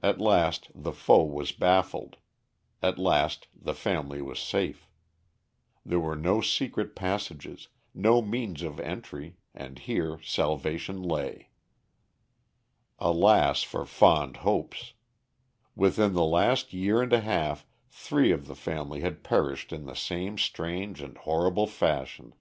[0.00, 2.18] At last the foe was baffled;
[2.84, 4.88] at last the family was safe.
[5.84, 11.50] There were no secret passages, no means of entry; and here salvation lay.
[13.00, 14.92] Alas for fond hopes!
[15.74, 19.96] Within the last year and a half three of the family had perished in the
[19.96, 22.34] same strange and horrible fashion.